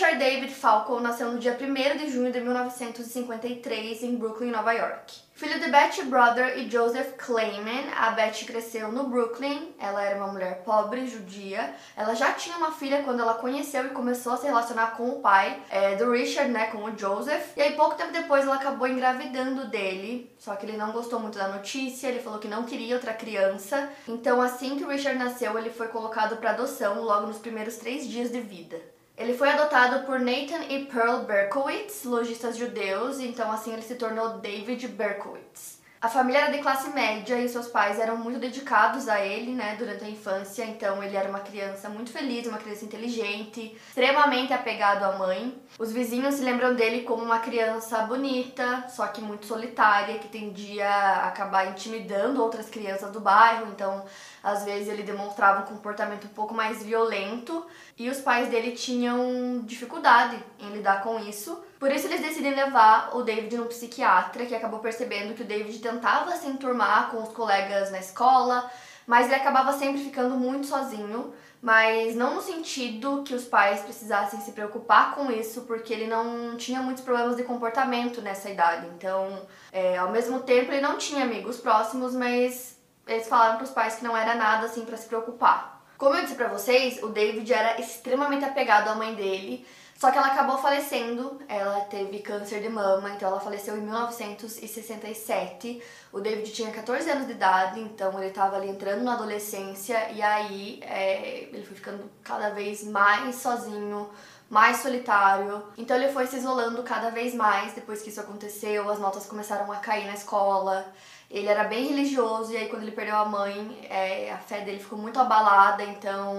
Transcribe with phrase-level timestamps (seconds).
[0.00, 5.14] Richard David Falco nasceu no dia 1 de junho de 1953 em Brooklyn, Nova York.
[5.34, 9.74] Filho de Betty Brother e Joseph Clayman, a Betty cresceu no Brooklyn.
[9.78, 11.74] Ela era uma mulher pobre, judia.
[11.94, 15.20] Ela já tinha uma filha quando ela conheceu e começou a se relacionar com o
[15.20, 17.54] pai é, do Richard, né, com o Joseph.
[17.54, 21.36] E aí pouco tempo depois ela acabou engravidando dele, só que ele não gostou muito
[21.36, 22.08] da notícia.
[22.08, 23.90] Ele falou que não queria outra criança.
[24.08, 28.08] Então assim que o Richard nasceu, ele foi colocado para adoção logo nos primeiros três
[28.08, 28.80] dias de vida.
[29.20, 34.38] Ele foi adotado por Nathan e Pearl Berkowitz, lojistas judeus, então assim ele se tornou
[34.38, 35.79] David Berkowitz.
[36.02, 39.76] A família era de classe média e seus pais eram muito dedicados a ele, né,
[39.76, 40.64] durante a infância.
[40.64, 45.60] Então ele era uma criança muito feliz, uma criança inteligente, extremamente apegado à mãe.
[45.78, 50.88] Os vizinhos se lembram dele como uma criança bonita, só que muito solitária, que tendia
[50.88, 53.66] a acabar intimidando outras crianças do bairro.
[53.66, 54.02] Então,
[54.42, 57.66] às vezes ele demonstrava um comportamento um pouco mais violento
[57.98, 61.62] e os pais dele tinham dificuldade em lidar com isso.
[61.80, 65.78] Por isso eles decidem levar o David no psiquiatra, que acabou percebendo que o David
[65.78, 68.70] tentava se enturmar com os colegas na escola,
[69.06, 74.40] mas ele acabava sempre ficando muito sozinho, mas não no sentido que os pais precisassem
[74.40, 78.86] se preocupar com isso, porque ele não tinha muitos problemas de comportamento nessa idade.
[78.94, 79.40] Então,
[79.72, 83.96] é, ao mesmo tempo, ele não tinha amigos próximos, mas eles falaram para os pais
[83.96, 85.82] que não era nada assim para se preocupar.
[85.96, 89.66] Como eu disse para vocês, o David era extremamente apegado à mãe dele.
[90.00, 95.82] Só que ela acabou falecendo, ela teve câncer de mama, então ela faleceu em 1967.
[96.10, 100.22] O David tinha 14 anos de idade, então ele estava ali entrando na adolescência e
[100.22, 104.08] aí é, ele foi ficando cada vez mais sozinho,
[104.48, 105.62] mais solitário.
[105.76, 109.70] Então ele foi se isolando cada vez mais depois que isso aconteceu, as notas começaram
[109.70, 110.90] a cair na escola.
[111.30, 114.80] Ele era bem religioso e aí quando ele perdeu a mãe, é, a fé dele
[114.80, 116.34] ficou muito abalada, então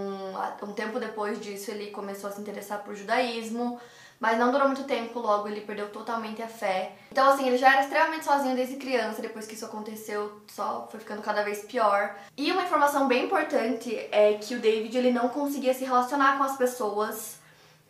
[0.61, 3.79] um tempo depois disso ele começou a se interessar por judaísmo,
[4.19, 6.91] mas não durou muito tempo, logo ele perdeu totalmente a fé.
[7.09, 10.99] Então assim, ele já era extremamente sozinho desde criança, depois que isso aconteceu, só foi
[10.99, 12.13] ficando cada vez pior.
[12.35, 16.43] E uma informação bem importante é que o David ele não conseguia se relacionar com
[16.43, 17.39] as pessoas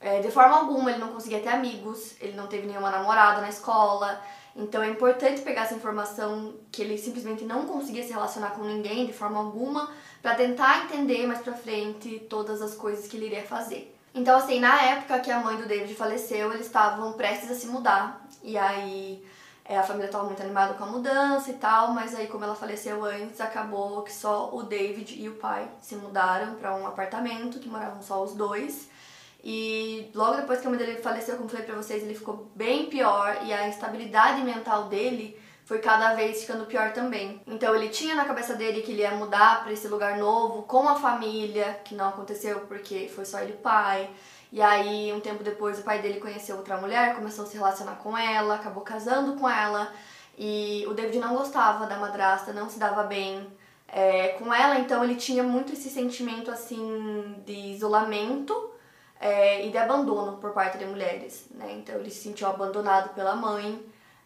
[0.01, 3.49] é, de forma alguma, ele não conseguia ter amigos, ele não teve nenhuma namorada na
[3.49, 4.19] escola.
[4.55, 9.05] Então é importante pegar essa informação que ele simplesmente não conseguia se relacionar com ninguém
[9.05, 9.89] de forma alguma
[10.21, 13.95] para tentar entender mais pra frente todas as coisas que ele iria fazer.
[14.13, 17.67] Então assim, na época que a mãe do David faleceu, eles estavam prestes a se
[17.67, 18.27] mudar.
[18.43, 19.23] E aí
[19.63, 22.55] é, a família estava muito animada com a mudança e tal, mas aí como ela
[22.55, 27.57] faleceu antes, acabou que só o David e o pai se mudaram para um apartamento
[27.57, 28.89] que moravam só os dois.
[29.43, 32.85] E logo depois que a mãe dele faleceu, como falei pra vocês, ele ficou bem
[32.85, 37.41] pior e a instabilidade mental dele foi cada vez ficando pior também.
[37.47, 40.87] Então ele tinha na cabeça dele que ele ia mudar para esse lugar novo com
[40.87, 44.09] a família, que não aconteceu porque foi só ele e o pai.
[44.51, 47.95] E aí, um tempo depois, o pai dele conheceu outra mulher, começou a se relacionar
[47.95, 49.91] com ela, acabou casando com ela.
[50.37, 53.47] E o David não gostava da madrasta, não se dava bem
[53.87, 58.71] é, com ela, então ele tinha muito esse sentimento assim de isolamento
[59.21, 61.71] é, e de abandono por parte de mulheres, né?
[61.73, 63.79] Então ele se sentiu abandonado pela mãe,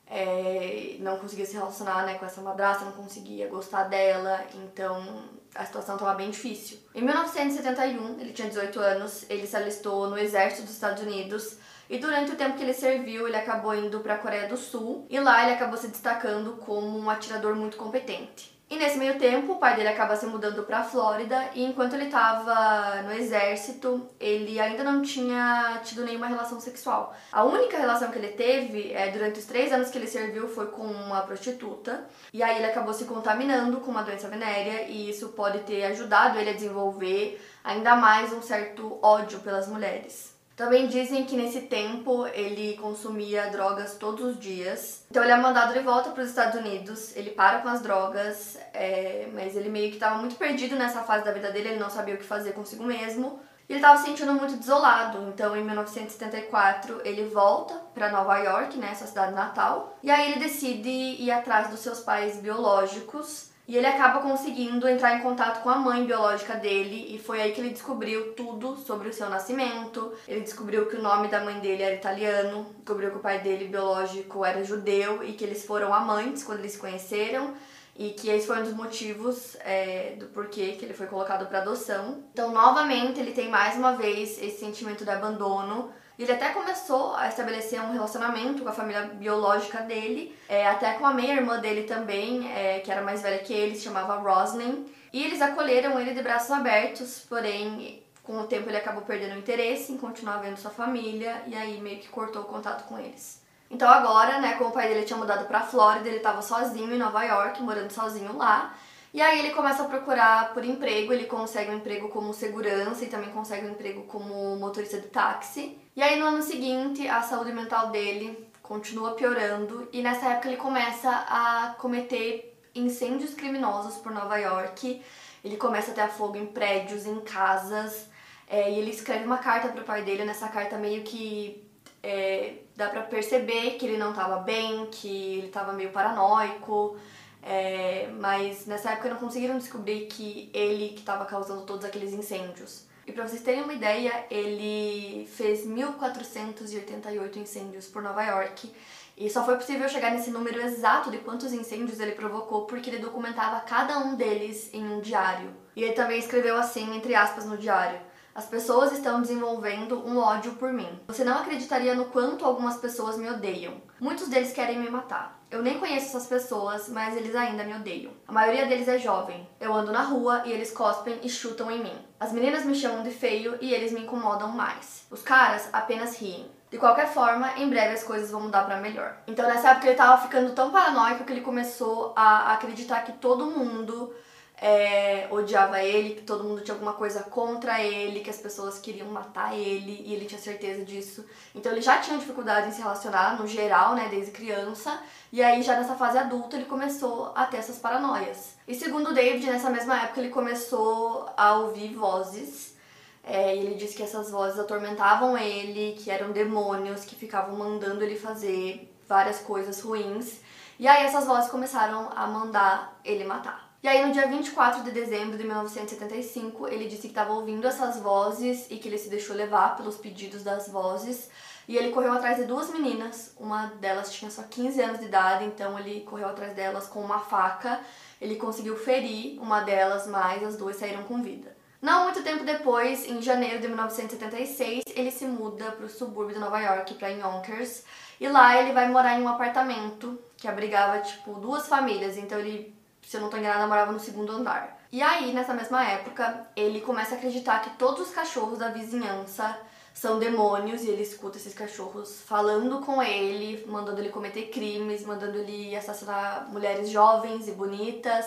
[0.07, 5.23] é, não conseguia se relacionar né, com essa madrasta, não conseguia gostar dela, então
[5.53, 6.77] a situação estava bem difícil.
[6.93, 11.57] Em 1971, ele tinha 18 anos, ele se alistou no exército dos Estados Unidos
[11.89, 15.05] e durante o tempo que ele serviu, ele acabou indo para a Coreia do Sul
[15.09, 18.54] e lá ele acabou se destacando como um atirador muito competente.
[18.67, 21.93] E nesse meio tempo, o pai dele acaba se mudando para a Flórida e enquanto
[21.93, 27.15] ele estava no exército, ele ainda não tinha tido nenhuma relação sexual.
[27.31, 30.65] A única relação que ele teve é, durante os três anos que ele serviu foi
[30.67, 35.29] com uma prostituta e aí ele acabou se contaminando com uma doença venérea e isso
[35.29, 40.34] pode ter ajudado ele a desenvolver ainda mais um certo ódio pelas mulheres.
[40.55, 45.05] Também dizem que nesse tempo ele consumia drogas todos os dias.
[45.11, 48.57] Então ele é mandado de volta para os Estados Unidos, ele para com as drogas,
[48.73, 51.89] é, mas ele meio que estava muito perdido nessa fase da vida dele, ele não
[51.89, 53.39] sabia o que fazer consigo mesmo.
[53.67, 58.77] E ele estava se sentindo muito desolado, então em 1974 ele volta para Nova York,
[58.77, 63.75] né, sua cidade natal, e aí ele decide ir atrás dos seus pais biológicos E
[63.75, 67.59] ele acaba conseguindo entrar em contato com a mãe biológica dele e foi aí que
[67.59, 70.13] ele descobriu tudo sobre o seu nascimento.
[70.27, 73.67] Ele descobriu que o nome da mãe dele era italiano, descobriu que o pai dele
[73.67, 77.55] biológico era judeu e que eles foram amantes quando eles se conheceram
[77.97, 81.59] e que esse foi um dos motivos é, do porquê que ele foi colocado para
[81.59, 82.23] adoção.
[82.33, 85.91] Então, novamente, ele tem mais uma vez esse sentimento de abandono
[86.23, 91.05] ele até começou a estabelecer um relacionamento com a família biológica dele, é, até com
[91.05, 94.85] a meia-irmã dele também, é, que era mais velha que ele, se chamava Roslyn.
[95.11, 99.39] E eles acolheram ele de braços abertos, porém, com o tempo ele acabou perdendo o
[99.39, 103.41] interesse em continuar vendo sua família e aí meio que cortou o contato com eles.
[103.69, 106.97] Então agora, né, como o pai dele tinha mudado pra Flórida, ele estava sozinho em
[106.97, 108.75] Nova York, morando sozinho lá.
[109.13, 113.07] E aí ele começa a procurar por emprego, ele consegue um emprego como segurança e
[113.07, 115.79] também consegue um emprego como motorista de táxi.
[115.95, 120.57] E aí no ano seguinte, a saúde mental dele continua piorando e nessa época ele
[120.57, 125.01] começa a cometer incêndios criminosos por Nova York.
[125.41, 128.09] Ele começa a ter fogo em prédios, em casas.
[128.45, 130.25] É, e ele escreve uma carta pro pai dele.
[130.25, 131.65] Nessa carta meio que
[132.03, 136.97] é, dá pra perceber que ele não tava bem, que ele tava meio paranoico.
[137.41, 142.84] É, mas nessa época não conseguiram descobrir que ele que estava causando todos aqueles incêndios.
[143.07, 148.71] E para vocês terem uma ideia, ele fez 1488 incêndios por Nova York.
[149.15, 152.99] E só foi possível chegar nesse número exato de quantos incêndios ele provocou porque ele
[152.99, 155.55] documentava cada um deles em um diário.
[155.75, 157.99] E ele também escreveu assim, entre aspas, no diário:
[158.35, 160.99] As pessoas estão desenvolvendo um ódio por mim.
[161.07, 163.75] Você não acreditaria no quanto algumas pessoas me odeiam.
[163.97, 165.39] Muitos deles querem me matar.
[165.49, 168.11] Eu nem conheço essas pessoas, mas eles ainda me odeiam.
[168.27, 169.47] A maioria deles é jovem.
[169.57, 171.97] Eu ando na rua e eles cospem e chutam em mim.
[172.19, 175.05] As meninas me chamam de feio e eles me incomodam mais.
[175.09, 176.51] Os caras apenas riem.
[176.69, 179.15] De qualquer forma, em breve as coisas vão mudar para melhor.
[179.27, 183.45] Então nessa época ele tava ficando tão paranoico que ele começou a acreditar que todo
[183.45, 184.13] mundo
[184.57, 189.07] é, odiava ele, que todo mundo tinha alguma coisa contra ele, que as pessoas queriam
[189.07, 191.25] matar ele e ele tinha certeza disso.
[191.53, 195.01] Então ele já tinha dificuldade em se relacionar no geral, né, desde criança.
[195.31, 198.55] E aí já nessa fase adulta ele começou a ter essas paranoias.
[198.67, 202.75] E segundo David, nessa mesma época ele começou a ouvir vozes.
[203.23, 208.17] É, ele disse que essas vozes atormentavam ele, que eram demônios que ficavam mandando ele
[208.17, 210.39] fazer várias coisas ruins.
[210.77, 213.64] E aí essas vozes começaram a mandar ele matar.
[213.85, 217.99] E aí, no dia 24 de dezembro de 1975, ele disse que estava ouvindo essas
[217.99, 221.29] vozes e que ele se deixou levar pelos pedidos das vozes.
[221.67, 225.45] E ele correu atrás de duas meninas, uma delas tinha só 15 anos de idade,
[225.45, 227.79] então ele correu atrás delas com uma faca.
[228.19, 231.55] Ele conseguiu ferir uma delas, mas as duas saíram com vida.
[231.79, 236.39] Não muito tempo depois, em janeiro de 1976, ele se muda para o subúrbio de
[236.39, 237.83] Nova York, para Yonkers,
[238.19, 242.17] e lá ele vai morar em um apartamento que abrigava tipo duas famílias.
[242.17, 242.74] Então ele
[243.05, 244.79] se eu não tô enganada, morava no segundo andar.
[244.91, 249.57] E aí, nessa mesma época, ele começa a acreditar que todos os cachorros da vizinhança
[249.93, 255.37] são demônios e ele escuta esses cachorros falando com ele, mandando ele cometer crimes, mandando
[255.37, 258.25] ele assassinar mulheres jovens e bonitas.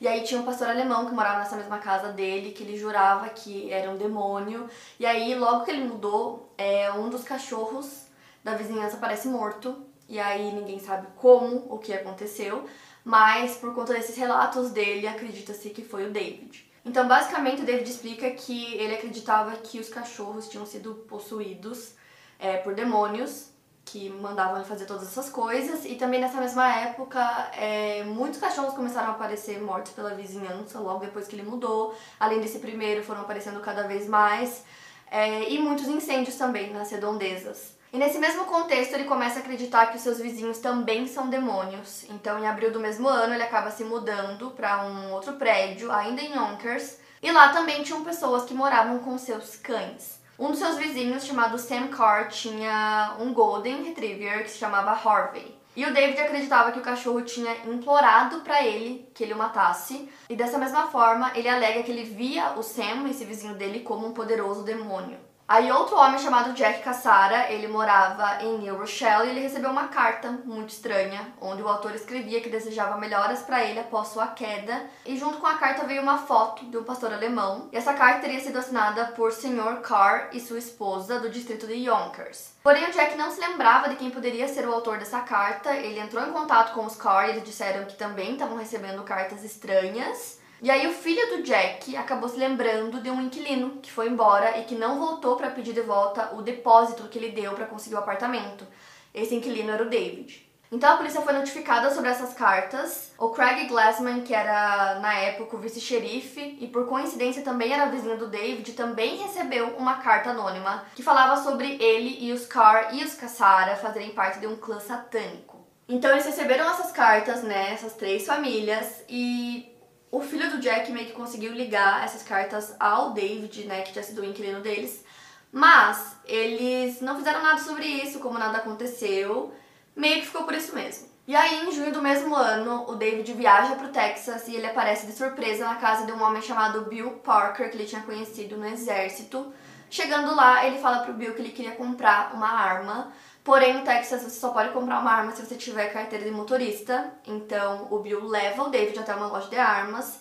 [0.00, 3.28] E aí tinha um pastor alemão que morava nessa mesma casa dele, que ele jurava
[3.28, 4.68] que era um demônio.
[4.98, 8.06] E aí, logo que ele mudou, é, um dos cachorros
[8.44, 9.84] da vizinhança parece morto.
[10.08, 12.66] E aí ninguém sabe como, o que aconteceu
[13.04, 16.70] mas por conta desses relatos dele, acredita-se que foi o David.
[16.84, 21.94] Então, basicamente, o David explica que ele acreditava que os cachorros tinham sido possuídos
[22.38, 23.50] é, por demônios
[23.84, 25.84] que mandavam fazer todas essas coisas.
[25.84, 27.20] E também nessa mesma época,
[27.54, 31.94] é, muitos cachorros começaram a aparecer mortos pela vizinhança logo depois que ele mudou.
[32.18, 34.64] Além desse primeiro, foram aparecendo cada vez mais.
[35.10, 37.79] É, e muitos incêndios também nas redondezas.
[37.92, 42.04] E nesse mesmo contexto, ele começa a acreditar que os seus vizinhos também são demônios.
[42.08, 46.22] Então, em abril do mesmo ano, ele acaba se mudando para um outro prédio, ainda
[46.22, 50.20] em Yonkers, e lá também tinham pessoas que moravam com seus cães.
[50.38, 55.58] Um dos seus vizinhos, chamado Sam Carr, tinha um Golden Retriever que se chamava Harvey.
[55.74, 60.08] E o David acreditava que o cachorro tinha implorado para ele que ele o matasse,
[60.28, 64.06] e dessa mesma forma, ele alega que ele via o Sam, esse vizinho dele, como
[64.06, 65.18] um poderoso demônio.
[65.50, 69.88] Aí outro homem chamado Jack Cassara, ele morava em New Rochelle e ele recebeu uma
[69.88, 74.84] carta muito estranha, onde o autor escrevia que desejava melhoras para ele após sua queda,
[75.04, 78.20] e junto com a carta veio uma foto de um pastor alemão, e essa carta
[78.20, 79.80] teria sido assinada por Sr.
[79.82, 82.52] Carr e sua esposa do distrito de Yonkers.
[82.62, 85.98] Porém, o Jack não se lembrava de quem poderia ser o autor dessa carta, ele
[85.98, 90.38] entrou em contato com os Carr e eles disseram que também estavam recebendo cartas estranhas,
[90.62, 94.58] e aí o filho do Jack acabou se lembrando de um inquilino que foi embora
[94.58, 97.94] e que não voltou para pedir de volta o depósito que ele deu para conseguir
[97.94, 98.66] o apartamento.
[99.14, 100.50] Esse inquilino era o David.
[100.72, 103.12] Então a polícia foi notificada sobre essas cartas.
[103.18, 108.16] O Craig Glassman, que era na época o vice-xerife e por coincidência também era vizinho
[108.16, 113.02] do David, também recebeu uma carta anônima que falava sobre ele e os Carr e
[113.02, 115.58] os Cassara fazerem parte de um clã satânico.
[115.88, 119.76] Então eles receberam essas cartas, né, essas três famílias e
[120.10, 124.02] o filho do Jack meio que conseguiu ligar essas cartas ao David, né, que tinha
[124.02, 125.04] sido o inquilino deles.
[125.52, 129.52] Mas eles não fizeram nada sobre isso, como nada aconteceu
[129.94, 131.08] meio que ficou por isso mesmo.
[131.26, 134.66] E aí, em junho do mesmo ano, o David viaja para o Texas e ele
[134.66, 138.56] aparece de surpresa na casa de um homem chamado Bill Parker, que ele tinha conhecido
[138.56, 139.52] no exército.
[139.88, 143.12] Chegando lá, ele fala pro Bill que ele queria comprar uma arma.
[143.42, 147.12] Porém, no Texas você só pode comprar uma arma se você tiver carteira de motorista.
[147.26, 150.20] Então, o Bill leva o David até uma loja de armas.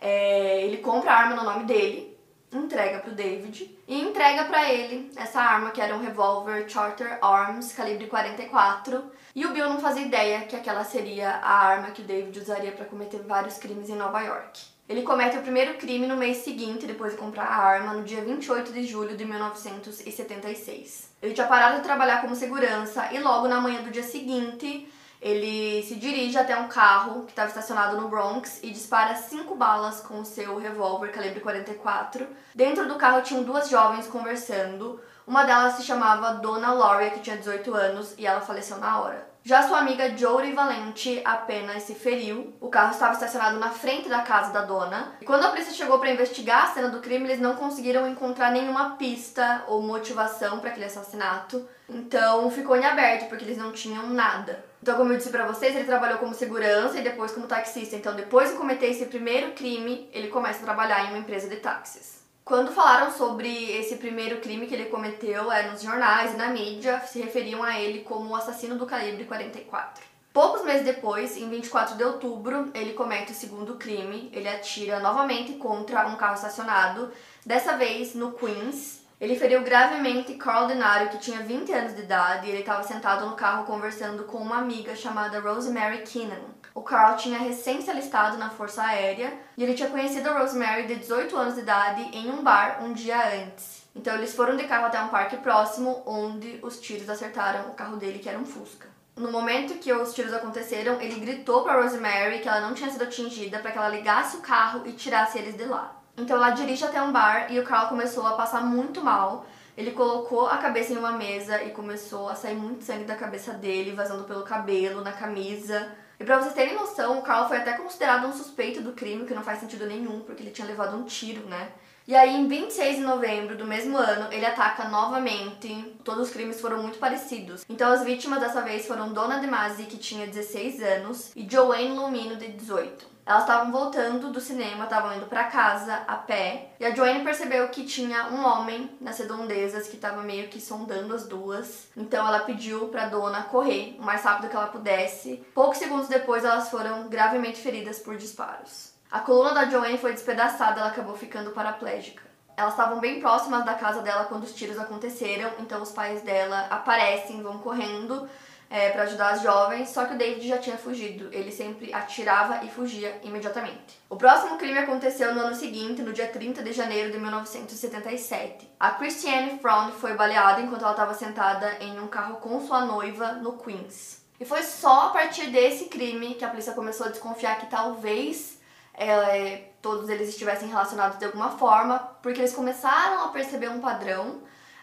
[0.00, 2.18] É, ele compra a arma no nome dele
[2.52, 7.72] entrega pro David e entrega para ele essa arma que era um revólver Charter Arms
[7.72, 12.04] calibre 44 e o Bill não fazia ideia que aquela seria a arma que o
[12.04, 14.77] David usaria para cometer vários crimes em Nova York.
[14.88, 18.22] Ele comete o primeiro crime no mês seguinte, depois de comprar a arma, no dia
[18.22, 21.10] 28 de julho de 1976.
[21.20, 24.88] Ele tinha parado de trabalhar como segurança e logo na manhã do dia seguinte
[25.20, 30.00] ele se dirige até um carro que estava estacionado no Bronx e dispara cinco balas
[30.00, 32.26] com o seu revólver calibre 44.
[32.54, 35.00] Dentro do carro tinham duas jovens conversando.
[35.26, 39.27] Uma delas se chamava Donna Lauria, que tinha 18 anos, e ela faleceu na hora.
[39.48, 42.52] Já sua amiga Jory Valente apenas se feriu.
[42.60, 45.14] O carro estava estacionado na frente da casa da dona.
[45.22, 48.52] E quando a polícia chegou para investigar a cena do crime, eles não conseguiram encontrar
[48.52, 51.66] nenhuma pista ou motivação para aquele assassinato.
[51.88, 54.62] Então ficou em aberto porque eles não tinham nada.
[54.82, 57.96] Então, como eu disse para vocês, ele trabalhou como segurança e depois como taxista.
[57.96, 61.56] Então, depois de cometer esse primeiro crime, ele começa a trabalhar em uma empresa de
[61.56, 62.17] táxis.
[62.48, 66.98] Quando falaram sobre esse primeiro crime que ele cometeu é, nos jornais e na mídia,
[67.00, 70.02] se referiam a ele como o assassino do calibre 44.
[70.32, 74.30] Poucos meses depois, em 24 de outubro, ele comete o segundo crime.
[74.32, 77.12] Ele atira novamente contra um carro estacionado,
[77.44, 78.97] dessa vez no Queens.
[79.20, 83.26] Ele feriu gravemente Carl Denario, que tinha 20 anos de idade, e ele estava sentado
[83.26, 86.38] no carro conversando com uma amiga chamada Rosemary Keenan.
[86.72, 90.86] O Carl tinha recém se alistado na Força Aérea e ele tinha conhecido a Rosemary
[90.86, 93.88] de 18 anos de idade em um bar um dia antes.
[93.92, 97.96] Então eles foram de carro até um parque próximo onde os tiros acertaram o carro
[97.96, 98.86] dele, que era um Fusca.
[99.16, 103.02] No momento que os tiros aconteceram, ele gritou para Rosemary que ela não tinha sido
[103.02, 105.97] atingida para que ela ligasse o carro e tirasse eles de lá.
[106.18, 109.46] Então ela dirige até um bar e o Carl começou a passar muito mal.
[109.76, 113.52] Ele colocou a cabeça em uma mesa e começou a sair muito sangue da cabeça
[113.52, 115.88] dele, vazando pelo cabelo, na camisa.
[116.18, 119.34] E pra vocês terem noção, o Carl foi até considerado um suspeito do crime, que
[119.34, 121.70] não faz sentido nenhum, porque ele tinha levado um tiro, né?
[122.08, 125.94] E aí, em 26 de novembro do mesmo ano, ele ataca novamente.
[126.02, 127.66] Todos os crimes foram muito parecidos.
[127.68, 132.36] Então, as vítimas dessa vez foram Dona DeMasi, que tinha 16 anos, e Joanne Lumino,
[132.36, 133.06] de 18.
[133.26, 137.68] Elas estavam voltando do cinema, estavam indo para casa a pé, e a Joanne percebeu
[137.68, 141.88] que tinha um homem nas redondezas que estava meio que sondando as duas.
[141.94, 145.44] Então ela pediu para dona correr o mais rápido que ela pudesse.
[145.54, 148.96] Poucos segundos depois, elas foram gravemente feridas por disparos.
[149.10, 152.22] A coluna da Joanne foi despedaçada, ela acabou ficando paraplégica.
[152.54, 156.66] Elas estavam bem próximas da casa dela quando os tiros aconteceram, então os pais dela
[156.68, 158.28] aparecem, vão correndo
[158.68, 161.30] é, para ajudar as jovens, só que o David já tinha fugido.
[161.32, 163.98] Ele sempre atirava e fugia imediatamente.
[164.10, 168.68] O próximo crime aconteceu no ano seguinte, no dia 30 de janeiro de 1977.
[168.78, 173.32] A Christiane Frond foi baleada enquanto ela estava sentada em um carro com sua noiva
[173.32, 174.22] no Queens.
[174.38, 178.57] E foi só a partir desse crime que a polícia começou a desconfiar que talvez
[178.98, 184.40] é, todos eles estivessem relacionados de alguma forma, porque eles começaram a perceber um padrão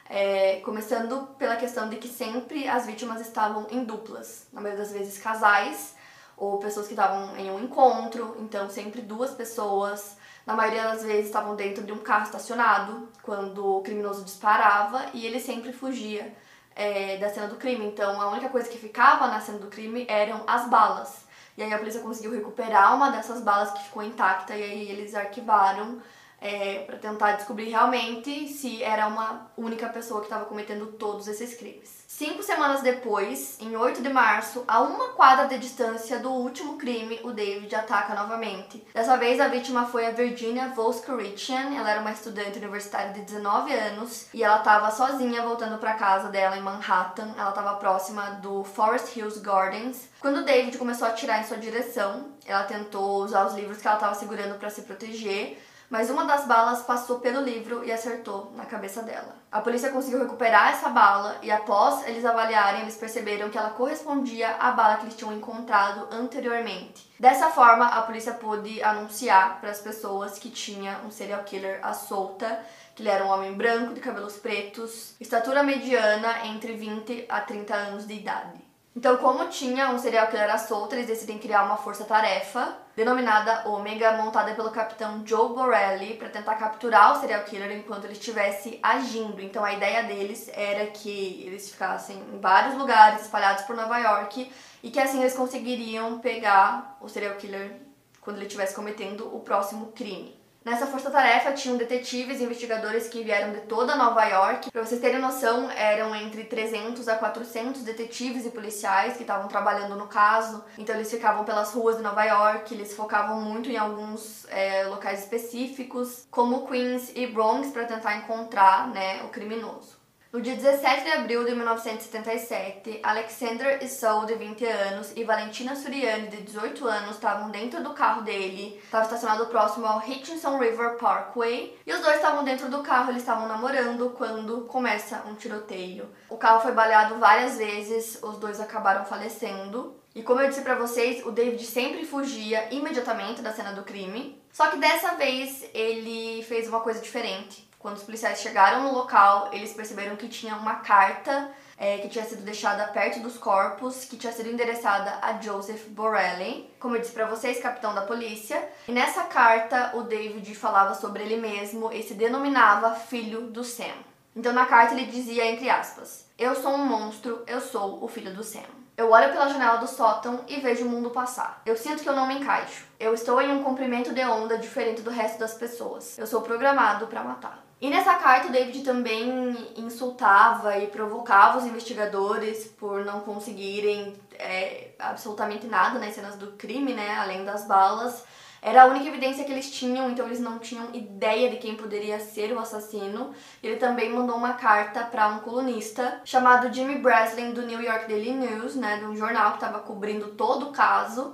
[0.10, 4.94] é, começando pela questão de que sempre as vítimas estavam em duplas, na maioria das
[4.94, 5.96] vezes casais
[6.38, 10.18] ou pessoas que estavam em um encontro, então sempre duas pessoas.
[10.46, 15.26] Na maioria das vezes estavam dentro de um carro estacionado quando o criminoso disparava e
[15.26, 16.36] ele sempre fugia
[16.76, 17.86] é, da cena do crime.
[17.86, 21.26] Então a única coisa que ficava na cena do crime eram as balas.
[21.58, 25.16] E aí a polícia conseguiu recuperar uma dessas balas que ficou intacta e aí eles
[25.16, 26.02] arquivaram
[26.42, 31.56] é, para tentar descobrir realmente se era uma única pessoa que estava cometendo todos esses
[31.56, 32.06] crimes.
[32.08, 37.20] Cinco semanas depois, em 8 de março, a uma quadra de distância do último crime,
[37.24, 38.88] o David ataca novamente.
[38.94, 41.76] Dessa vez, a vítima foi a Virginia Voskerichian.
[41.76, 46.30] Ela era uma estudante universitária de 19 anos e ela estava sozinha voltando para casa
[46.30, 47.34] dela em Manhattan.
[47.38, 50.08] Ela estava próxima do Forest Hills Gardens.
[50.22, 53.88] Quando o David começou a atirar em sua direção, ela tentou usar os livros que
[53.88, 58.52] ela estava segurando para se proteger mas uma das balas passou pelo livro e acertou
[58.56, 59.36] na cabeça dela.
[59.52, 64.56] A polícia conseguiu recuperar essa bala e após eles avaliarem, eles perceberam que ela correspondia
[64.60, 67.10] à bala que eles tinham encontrado anteriormente.
[67.20, 71.94] Dessa forma, a polícia pôde anunciar para as pessoas que tinha um serial killer à
[71.94, 72.60] solta,
[72.94, 77.74] que ele era um homem branco de cabelos pretos, estatura mediana entre 20 a 30
[77.74, 78.65] anos de idade.
[78.96, 84.14] Então, como tinha um serial killer à solta, eles decidem criar uma força-tarefa denominada Ômega,
[84.14, 89.42] montada pelo capitão Joe Borelli, para tentar capturar o serial killer enquanto ele estivesse agindo.
[89.42, 94.50] Então, a ideia deles era que eles ficassem em vários lugares espalhados por Nova York
[94.82, 97.82] e que assim eles conseguiriam pegar o serial killer
[98.22, 100.45] quando ele estivesse cometendo o próximo crime.
[100.66, 104.72] Nessa força-tarefa tinham detetives e investigadores que vieram de toda Nova York.
[104.72, 109.96] Para vocês terem noção, eram entre 300 a 400 detetives e policiais que estavam trabalhando
[109.96, 110.66] no caso.
[110.76, 115.20] Então eles ficavam pelas ruas de Nova York, eles focavam muito em alguns é, locais
[115.20, 119.95] específicos, como Queens e Bronx, para tentar encontrar né, o criminoso.
[120.36, 126.28] No dia 17 de abril de 1977, Alexander Issou, de 20 anos, e Valentina Suriani,
[126.28, 131.80] de 18 anos, estavam dentro do carro dele, estava estacionado próximo ao Hutchinson River Parkway,
[131.88, 136.10] e os dois estavam dentro do carro, eles estavam namorando quando começa um tiroteio.
[136.30, 139.96] O carro foi baleado várias vezes, os dois acabaram falecendo.
[140.14, 144.38] E como eu disse para vocês, o David sempre fugia imediatamente da cena do crime.
[144.52, 147.66] Só que dessa vez ele fez uma coisa diferente.
[147.86, 152.26] Quando os policiais chegaram no local, eles perceberam que tinha uma carta é, que tinha
[152.26, 157.14] sido deixada perto dos corpos, que tinha sido endereçada a Joseph Borelli, como eu disse
[157.14, 158.68] para vocês, capitão da polícia.
[158.88, 163.94] E nessa carta, o David falava sobre ele mesmo e se denominava filho do Sam.
[164.36, 168.34] Então na carta ele dizia entre aspas: "Eu sou um monstro, eu sou o filho
[168.34, 168.66] do Sam".
[168.98, 171.62] Eu olho pela janela do sótão e vejo o mundo passar.
[171.68, 172.88] Eu sinto que eu não me encaixo.
[173.00, 176.18] Eu estou em um comprimento de onda diferente do resto das pessoas.
[176.18, 177.65] Eu sou programado para matar.
[177.82, 185.68] E nessa carta, David também insultava e provocava os investigadores por não conseguirem é, absolutamente
[185.68, 187.16] nada nas cenas do crime, né?
[187.18, 188.24] Além das balas.
[188.62, 192.20] Era a única evidência que eles tinham, então eles não tinham ideia de quem poderia
[192.20, 193.32] ser o assassino.
[193.62, 198.32] Ele também mandou uma carta para um colunista chamado Jimmy Breslin do New York Daily
[198.32, 201.32] News, né, de um jornal que estava cobrindo todo o caso.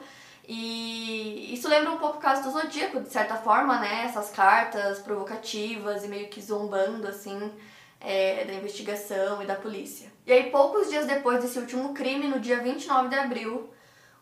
[0.54, 4.04] E isso lembra um pouco o caso do Zodíaco, de certa forma, né?
[4.04, 7.54] Essas cartas provocativas e meio que zombando, assim,
[8.02, 10.12] é, da investigação e da polícia.
[10.28, 13.70] E aí, poucos dias depois desse último crime, no dia 29 de abril,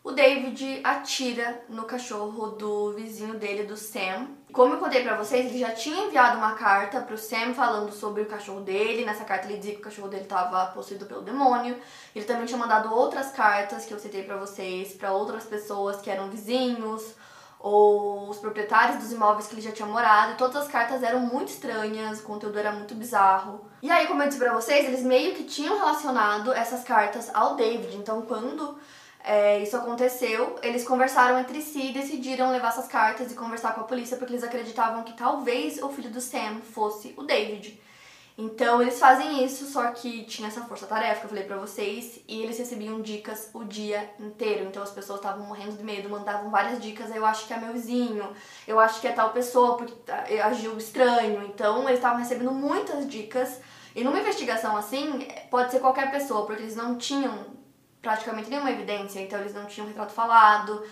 [0.02, 4.28] o David atira no cachorro do vizinho dele, do Sam.
[4.52, 8.22] Como eu contei pra vocês, ele já tinha enviado uma carta pro Sam falando sobre
[8.22, 9.04] o cachorro dele.
[9.04, 11.76] Nessa carta ele dizia que o cachorro dele estava possuído pelo demônio.
[12.14, 16.10] Ele também tinha mandado outras cartas que eu citei pra vocês para outras pessoas que
[16.10, 17.14] eram vizinhos
[17.58, 20.32] ou os proprietários dos imóveis que ele já tinha morado.
[20.32, 23.66] E todas as cartas eram muito estranhas, o conteúdo era muito bizarro.
[23.82, 27.54] E aí, como eu disse pra vocês, eles meio que tinham relacionado essas cartas ao
[27.54, 27.96] David.
[27.96, 28.78] Então, quando
[29.22, 33.82] é, isso aconteceu, eles conversaram entre si e decidiram levar essas cartas e conversar com
[33.82, 37.80] a polícia porque eles acreditavam que talvez o filho do Sam fosse o David.
[38.38, 42.42] Então eles fazem isso, só que tinha essa força-tarefa que eu falei pra vocês, e
[42.42, 44.64] eles recebiam dicas o dia inteiro.
[44.64, 47.14] Então as pessoas estavam morrendo de medo, mandavam várias dicas.
[47.14, 48.26] Eu acho que é meu vizinho,
[48.66, 51.44] eu acho que é tal pessoa porque tá, agiu estranho.
[51.44, 53.60] Então eles estavam recebendo muitas dicas.
[53.94, 57.59] E numa investigação assim, pode ser qualquer pessoa, porque eles não tinham
[58.00, 60.82] praticamente nenhuma evidência, então eles não tinham retrato falado,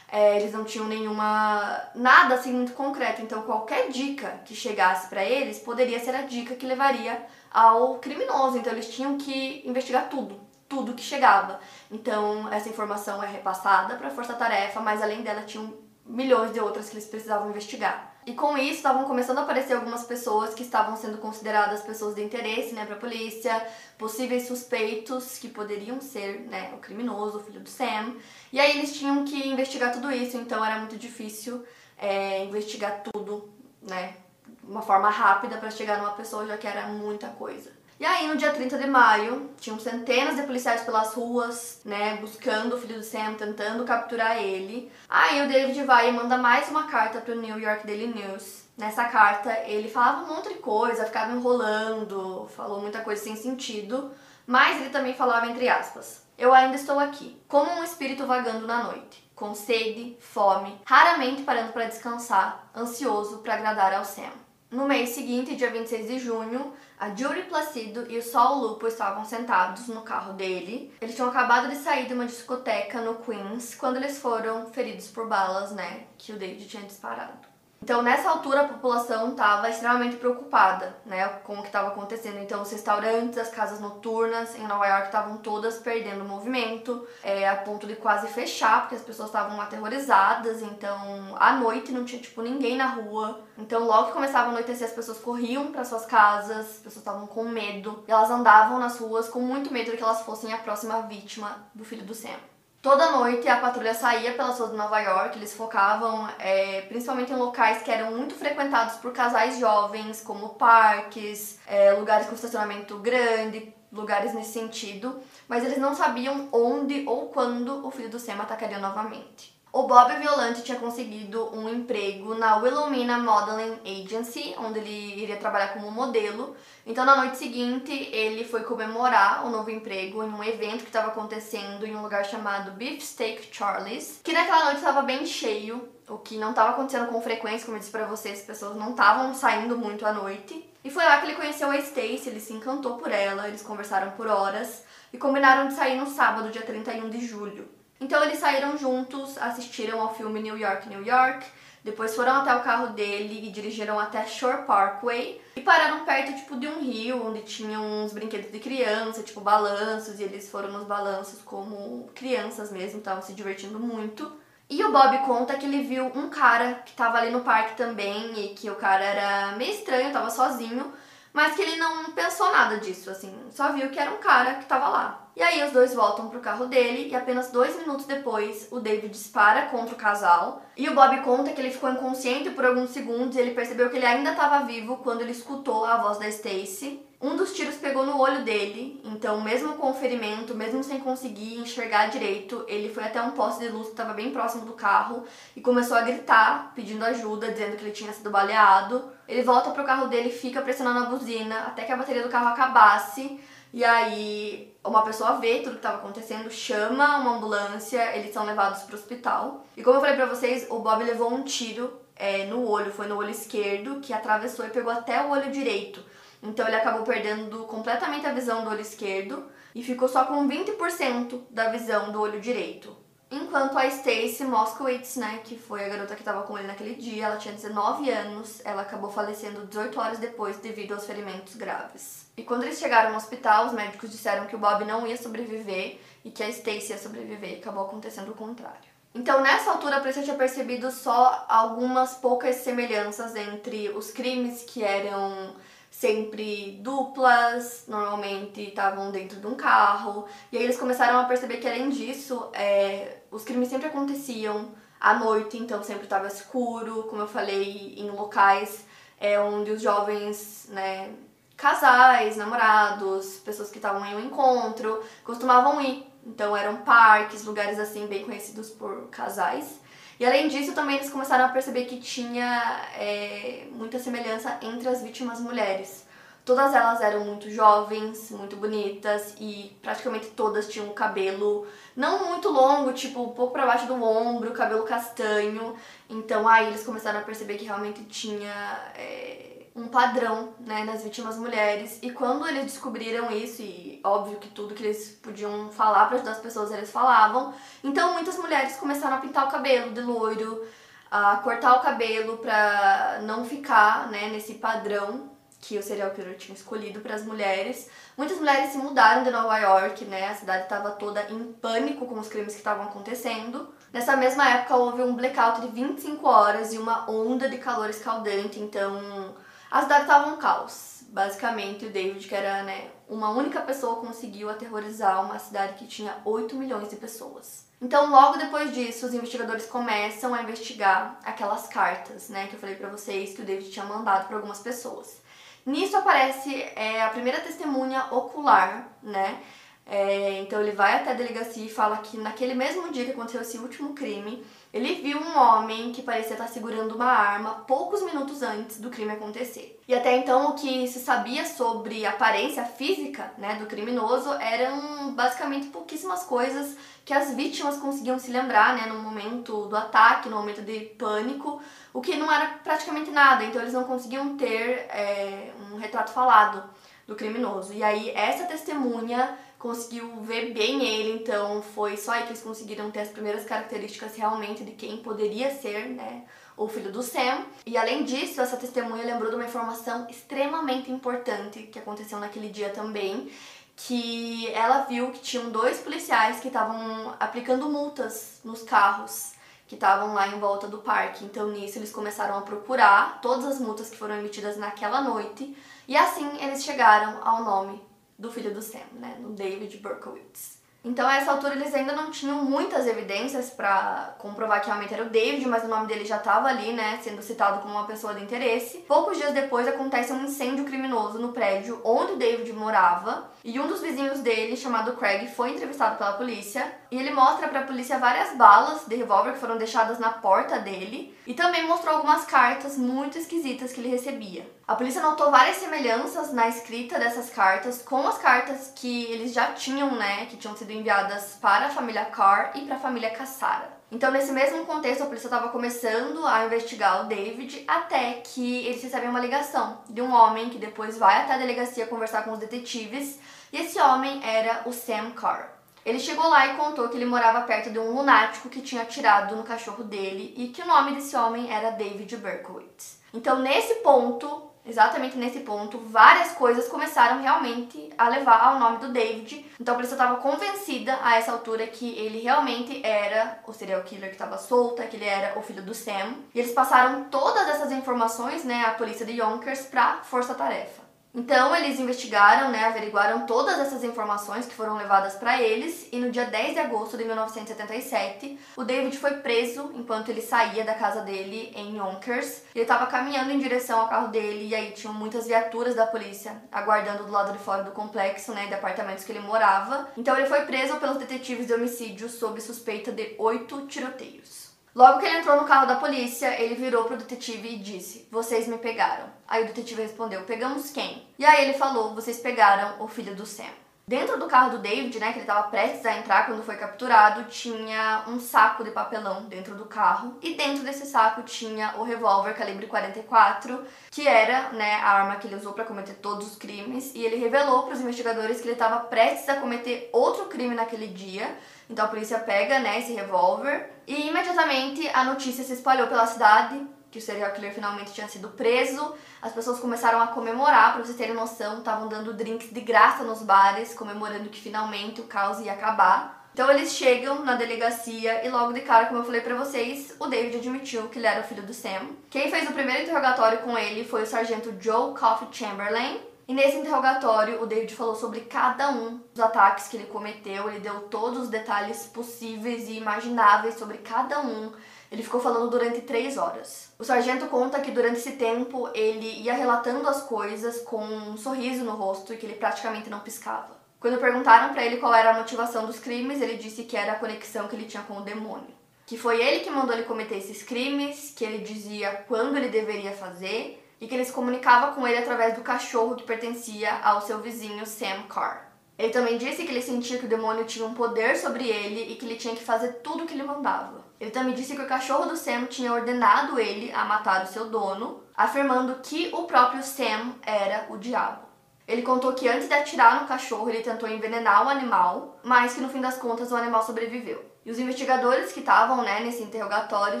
[0.08, 1.90] é, eles não tinham nenhuma.
[1.94, 3.22] nada assim muito concreto.
[3.22, 8.58] Então qualquer dica que chegasse para eles poderia ser a dica que levaria ao criminoso.
[8.58, 11.58] Então eles tinham que investigar tudo, tudo que chegava.
[11.90, 16.88] Então essa informação é repassada para a força-tarefa, mas além dela tinham milhões de outras
[16.88, 18.05] que eles precisavam investigar.
[18.26, 22.24] E com isso estavam começando a aparecer algumas pessoas que estavam sendo consideradas pessoas de
[22.24, 23.64] interesse, né, para a polícia,
[23.96, 28.16] possíveis suspeitos que poderiam ser, né, o criminoso, o filho do Sam.
[28.52, 31.64] E aí eles tinham que investigar tudo isso, então era muito difícil
[31.96, 33.48] é, investigar tudo,
[33.80, 37.75] né, de uma forma rápida para chegar numa pessoa, já que era muita coisa.
[37.98, 42.76] E aí, no dia 30 de maio, tinham centenas de policiais pelas ruas, né, buscando
[42.76, 44.92] o filho do Sam, tentando capturar ele.
[45.08, 48.64] Aí o David vai e manda mais uma carta pro New York Daily News.
[48.76, 54.10] Nessa carta, ele falava um monte de coisa, ficava enrolando, falou muita coisa sem sentido,
[54.46, 58.84] mas ele também falava entre aspas: Eu ainda estou aqui, como um espírito vagando na
[58.84, 64.45] noite, com sede, fome, raramente parando para descansar, ansioso para agradar ao Sam.
[64.68, 69.24] No mês seguinte, dia 26 de junho, a Judy Placido e o Sol Lupo estavam
[69.24, 70.92] sentados no carro dele.
[71.00, 75.28] Eles tinham acabado de sair de uma discoteca no Queens quando eles foram feridos por
[75.28, 77.55] balas, né, que o David tinha disparado.
[77.86, 82.40] Então, nessa altura, a população estava extremamente preocupada né, com o que estava acontecendo.
[82.40, 87.54] Então, os restaurantes, as casas noturnas em Nova York estavam todas perdendo movimento, é, a
[87.54, 90.62] ponto de quase fechar, porque as pessoas estavam aterrorizadas.
[90.62, 93.42] Então, à noite não tinha tipo ninguém na rua.
[93.56, 97.28] Então, logo que começava a anoitecer, as pessoas corriam para suas casas, as pessoas estavam
[97.28, 98.02] com medo.
[98.08, 101.84] Elas andavam nas ruas com muito medo de que elas fossem a próxima vítima do
[101.84, 102.55] filho do Sam.
[102.86, 107.34] Toda noite a patrulha saía pelas ruas de Nova York, eles focavam é, principalmente em
[107.34, 113.74] locais que eram muito frequentados por casais jovens, como parques, é, lugares com estacionamento grande,
[113.90, 118.78] lugares nesse sentido, mas eles não sabiam onde ou quando o filho do Sam atacaria
[118.78, 119.55] novamente.
[119.76, 125.74] O Bob Violante tinha conseguido um emprego na Wilhelmina Modeling Agency, onde ele iria trabalhar
[125.74, 126.56] como modelo.
[126.86, 131.08] Então, na noite seguinte, ele foi comemorar o novo emprego em um evento que estava
[131.08, 136.16] acontecendo em um lugar chamado Beef Steak Charlie's, que naquela noite estava bem cheio, o
[136.16, 139.34] que não estava acontecendo com frequência, como eu disse para vocês, as pessoas não estavam
[139.34, 140.66] saindo muito à noite.
[140.82, 144.12] E foi lá que ele conheceu a Stacy, ele se encantou por ela, eles conversaram
[144.12, 147.75] por horas e combinaram de sair no sábado, dia 31 de julho.
[148.00, 151.46] Então eles saíram juntos, assistiram ao filme New York, New York,
[151.86, 156.58] depois foram até o carro dele e dirigiram até Shore Parkway e pararam perto tipo
[156.58, 160.84] de um rio onde tinham uns brinquedos de criança, tipo balanços, e eles foram nos
[160.84, 164.36] balanços como crianças mesmo, estavam se divertindo muito.
[164.68, 168.34] E o Bob conta que ele viu um cara que tava ali no parque também
[168.44, 170.92] e que o cara era meio estranho, tava sozinho,
[171.32, 174.64] mas que ele não pensou nada disso, assim, só viu que era um cara que
[174.64, 175.25] tava lá.
[175.36, 179.10] E aí os dois voltam pro carro dele e apenas dois minutos depois o David
[179.10, 180.62] dispara contra o casal.
[180.74, 183.96] E o Bob conta que ele ficou inconsciente por alguns segundos e ele percebeu que
[183.96, 187.02] ele ainda estava vivo quando ele escutou a voz da Stacy.
[187.20, 191.58] Um dos tiros pegou no olho dele, então mesmo com o ferimento, mesmo sem conseguir
[191.58, 195.24] enxergar direito, ele foi até um poste de luz que estava bem próximo do carro
[195.54, 199.12] e começou a gritar, pedindo ajuda, dizendo que ele tinha sido baleado.
[199.28, 202.30] Ele volta pro carro dele e fica pressionando a buzina até que a bateria do
[202.30, 203.38] carro acabasse.
[203.76, 208.84] E aí uma pessoa vê tudo que estava acontecendo, chama uma ambulância, eles são levados
[208.84, 209.66] para o hospital.
[209.76, 213.06] E como eu falei para vocês, o Bob levou um tiro é, no olho, foi
[213.06, 216.02] no olho esquerdo, que atravessou e pegou até o olho direito.
[216.42, 221.42] Então ele acabou perdendo completamente a visão do olho esquerdo e ficou só com 20%
[221.50, 222.96] da visão do olho direito.
[223.28, 227.26] Enquanto a Stacy Moskowitz, né, que foi a garota que estava com ele naquele dia,
[227.26, 232.26] ela tinha 19 anos, ela acabou falecendo 18 horas depois devido aos ferimentos graves.
[232.36, 235.98] E quando eles chegaram no hospital, os médicos disseram que o Bob não ia sobreviver
[236.24, 238.96] e que a Stacy ia sobreviver, e acabou acontecendo o contrário.
[239.12, 244.84] Então, nessa altura, a polícia tinha percebido só algumas poucas semelhanças entre os crimes que
[244.84, 245.56] eram
[245.98, 250.26] sempre duplas, normalmente estavam dentro de um carro.
[250.52, 255.14] E aí eles começaram a perceber que além disso, é, os crimes sempre aconteciam à
[255.14, 258.84] noite, então sempre estava escuro, como eu falei, em locais
[259.18, 261.14] é, onde os jovens, né,
[261.56, 266.06] casais, namorados, pessoas que estavam em um encontro, costumavam ir.
[266.26, 269.80] Então eram parques, lugares assim bem conhecidos por casais.
[270.18, 275.02] E além disso, também eles começaram a perceber que tinha é, muita semelhança entre as
[275.02, 276.06] vítimas mulheres.
[276.46, 282.92] Todas elas eram muito jovens, muito bonitas e praticamente todas tinham cabelo não muito longo,
[282.92, 285.74] tipo um pouco para baixo do ombro, cabelo castanho.
[286.08, 291.36] Então aí eles começaram a perceber que realmente tinha é, um padrão né, nas vítimas
[291.36, 291.98] mulheres.
[292.02, 296.32] E quando eles descobriram isso, e óbvio que tudo que eles podiam falar para ajudar
[296.32, 297.52] as pessoas eles falavam,
[297.84, 300.66] então muitas mulheres começaram a pintar o cabelo de loiro,
[301.10, 306.54] a cortar o cabelo para não ficar né, nesse padrão que o serial killer tinha
[306.54, 307.90] escolhido para as mulheres.
[308.16, 310.28] Muitas mulheres se mudaram de Nova York, né?
[310.28, 313.74] A cidade estava toda em pânico com os crimes que estavam acontecendo.
[313.92, 318.60] Nessa mesma época houve um blackout de 25 horas e uma onda de calor escaldante,
[318.60, 319.34] então
[319.78, 321.02] a cidade estava um caos.
[321.08, 326.16] Basicamente, o David, que era né, uma única pessoa, conseguiu aterrorizar uma cidade que tinha
[326.24, 327.66] 8 milhões de pessoas.
[327.80, 332.74] Então, logo depois disso, os investigadores começam a investigar aquelas cartas, né, que eu falei
[332.74, 335.20] para vocês que o David tinha mandado para algumas pessoas.
[335.64, 339.42] Nisso aparece é, a primeira testemunha ocular, né?
[339.84, 343.40] É, então ele vai até a delegacia e fala que naquele mesmo dia que aconteceu
[343.40, 348.42] esse último crime, ele viu um homem que parecia estar segurando uma arma poucos minutos
[348.42, 349.80] antes do crime acontecer.
[349.88, 355.12] E até então o que se sabia sobre a aparência física né, do criminoso eram
[355.12, 360.36] basicamente pouquíssimas coisas que as vítimas conseguiam se lembrar né, no momento do ataque, no
[360.36, 361.62] momento de pânico,
[361.94, 366.68] o que não era praticamente nada, então eles não conseguiam ter é, um retrato falado
[367.06, 367.72] do criminoso.
[367.72, 372.90] E aí essa testemunha conseguiu ver bem ele, então foi só aí que eles conseguiram
[372.90, 376.24] ter as primeiras características realmente de quem poderia ser, né,
[376.56, 377.44] o filho do Sam.
[377.64, 382.70] E além disso, essa testemunha lembrou de uma informação extremamente importante que aconteceu naquele dia
[382.70, 383.30] também,
[383.74, 389.34] que ela viu que tinham dois policiais que estavam aplicando multas nos carros
[389.66, 391.24] que estavam lá em volta do parque.
[391.24, 395.56] Então nisso eles começaram a procurar todas as multas que foram emitidas naquela noite
[395.88, 397.82] e assim eles chegaram ao nome
[398.18, 400.56] do filho do Sam, né, no David Berkowitz.
[400.84, 405.02] Então, a essa altura, eles ainda não tinham muitas evidências para comprovar que realmente era
[405.02, 408.14] o David, mas o nome dele já estava ali, né, sendo citado como uma pessoa
[408.14, 408.78] de interesse.
[408.86, 413.68] Poucos dias depois, acontece um incêndio criminoso no prédio onde o David morava, e um
[413.68, 417.96] dos vizinhos dele, chamado Craig, foi entrevistado pela polícia, e ele mostra para a polícia
[417.96, 422.76] várias balas de revólver que foram deixadas na porta dele, e também mostrou algumas cartas
[422.76, 424.50] muito esquisitas que ele recebia.
[424.66, 429.52] A polícia notou várias semelhanças na escrita dessas cartas com as cartas que eles já
[429.52, 433.76] tinham, né, que tinham sido enviadas para a família Carr e para a família Cassara.
[433.90, 438.82] Então, nesse mesmo contexto, a polícia estava começando a investigar o David até que eles
[438.82, 442.38] recebem uma ligação de um homem que depois vai até a delegacia conversar com os
[442.38, 443.20] detetives,
[443.52, 445.52] e esse homem era o Sam Carr.
[445.84, 449.36] Ele chegou lá e contou que ele morava perto de um lunático que tinha atirado
[449.36, 452.98] no cachorro dele e que o nome desse homem era David Berkowitz.
[453.14, 458.92] Então, nesse ponto, exatamente nesse ponto, várias coisas começaram realmente a levar ao nome do
[458.92, 459.46] David.
[459.60, 464.08] Então a polícia estava convencida a essa altura que ele realmente era o serial killer
[464.08, 466.14] que estava solta, que ele era o filho do Sam.
[466.34, 470.85] E eles passaram todas essas informações, né, à polícia de Yonkers para força-tarefa.
[471.16, 476.10] Então eles investigaram, né, averiguaram todas essas informações que foram levadas para eles e no
[476.10, 481.00] dia 10 de agosto de 1977, o David foi preso enquanto ele saía da casa
[481.00, 482.42] dele em Yonkers.
[482.54, 486.36] Ele estava caminhando em direção ao carro dele e aí tinham muitas viaturas da polícia
[486.52, 489.88] aguardando do lado de fora do complexo, né, de apartamentos que ele morava.
[489.96, 494.45] Então ele foi preso pelos detetives de homicídio sob suspeita de oito tiroteios.
[494.76, 498.46] Logo que ele entrou no carro da polícia, ele virou pro detetive e disse: Vocês
[498.46, 499.06] me pegaram.
[499.26, 501.08] Aí o detetive respondeu: Pegamos quem?
[501.18, 503.44] E aí ele falou: Vocês pegaram o filho do Sam.
[503.88, 507.22] Dentro do carro do David, né, que ele estava prestes a entrar quando foi capturado,
[507.30, 510.18] tinha um saco de papelão dentro do carro.
[510.20, 515.28] E dentro desse saco tinha o revólver calibre 44, que era, né, a arma que
[515.28, 518.54] ele usou para cometer todos os crimes, e ele revelou para os investigadores que ele
[518.54, 521.38] estava prestes a cometer outro crime naquele dia.
[521.70, 526.60] Então a polícia pega, né, esse revólver e imediatamente a notícia se espalhou pela cidade
[526.96, 528.94] que o serial killer finalmente tinha sido preso.
[529.20, 533.22] As pessoas começaram a comemorar, para vocês terem noção, estavam dando drinks de graça nos
[533.22, 536.30] bares, comemorando que finalmente o caos ia acabar.
[536.32, 540.06] Então eles chegam na delegacia e logo de cara, como eu falei para vocês, o
[540.06, 541.90] David admitiu que ele era o filho do Sam.
[542.10, 546.56] Quem fez o primeiro interrogatório com ele foi o sargento Joe Coffey Chamberlain, e nesse
[546.56, 551.22] interrogatório, o David falou sobre cada um dos ataques que ele cometeu, ele deu todos
[551.22, 554.52] os detalhes possíveis e imagináveis sobre cada um.
[554.96, 556.72] Ele ficou falando durante três horas.
[556.78, 561.62] O sargento conta que durante esse tempo ele ia relatando as coisas com um sorriso
[561.66, 563.58] no rosto e que ele praticamente não piscava.
[563.78, 566.98] Quando perguntaram para ele qual era a motivação dos crimes, ele disse que era a
[566.98, 568.48] conexão que ele tinha com o demônio.
[568.86, 572.92] Que foi ele que mandou ele cometer esses crimes, que ele dizia quando ele deveria
[572.92, 577.18] fazer e que ele se comunicava com ele através do cachorro que pertencia ao seu
[577.18, 578.45] vizinho Sam Carr.
[578.78, 581.96] Ele também disse que ele sentia que o demônio tinha um poder sobre ele e
[581.96, 583.84] que ele tinha que fazer tudo o que ele mandava.
[583.98, 587.48] Ele também disse que o cachorro do Sam tinha ordenado ele a matar o seu
[587.48, 591.24] dono, afirmando que o próprio Sam era o diabo.
[591.66, 595.60] Ele contou que antes de atirar no cachorro, ele tentou envenenar o animal, mas que
[595.60, 597.24] no fim das contas o animal sobreviveu.
[597.44, 600.00] E os investigadores que estavam né, nesse interrogatório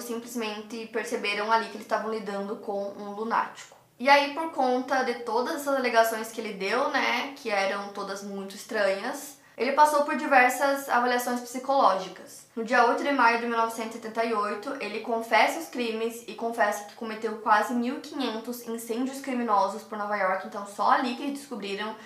[0.00, 3.75] simplesmente perceberam ali que eles estavam lidando com um lunático.
[3.98, 8.22] E aí, por conta de todas essas alegações que ele deu, né, que eram todas
[8.22, 12.46] muito estranhas, ele passou por diversas avaliações psicológicas.
[12.54, 17.38] No dia 8 de maio de 1978, ele confessa os crimes e confessa que cometeu
[17.38, 21.96] quase 1.500 incêndios criminosos por Nova York, então só ali que eles descobriram